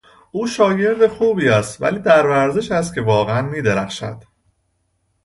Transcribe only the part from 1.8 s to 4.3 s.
ولی در ورزش است که واقعا میدرخشد.